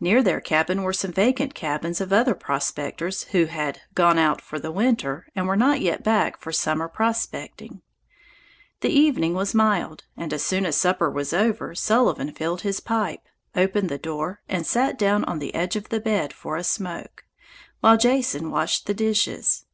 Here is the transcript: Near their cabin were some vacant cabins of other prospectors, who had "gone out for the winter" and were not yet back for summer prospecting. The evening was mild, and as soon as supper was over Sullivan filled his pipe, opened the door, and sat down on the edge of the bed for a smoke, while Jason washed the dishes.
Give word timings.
Near 0.00 0.22
their 0.22 0.42
cabin 0.42 0.82
were 0.82 0.92
some 0.92 1.12
vacant 1.14 1.54
cabins 1.54 1.98
of 2.02 2.12
other 2.12 2.34
prospectors, 2.34 3.22
who 3.32 3.46
had 3.46 3.80
"gone 3.94 4.18
out 4.18 4.42
for 4.42 4.58
the 4.58 4.70
winter" 4.70 5.26
and 5.34 5.46
were 5.48 5.56
not 5.56 5.80
yet 5.80 6.04
back 6.04 6.38
for 6.38 6.52
summer 6.52 6.88
prospecting. 6.88 7.80
The 8.80 8.90
evening 8.90 9.32
was 9.32 9.54
mild, 9.54 10.04
and 10.14 10.30
as 10.34 10.44
soon 10.44 10.66
as 10.66 10.76
supper 10.76 11.08
was 11.10 11.32
over 11.32 11.74
Sullivan 11.74 12.32
filled 12.34 12.60
his 12.60 12.80
pipe, 12.80 13.22
opened 13.56 13.88
the 13.88 13.96
door, 13.96 14.42
and 14.46 14.66
sat 14.66 14.98
down 14.98 15.24
on 15.24 15.38
the 15.38 15.54
edge 15.54 15.74
of 15.74 15.88
the 15.88 16.00
bed 16.00 16.34
for 16.34 16.58
a 16.58 16.64
smoke, 16.64 17.24
while 17.80 17.96
Jason 17.96 18.50
washed 18.50 18.84
the 18.84 18.92
dishes. 18.92 19.64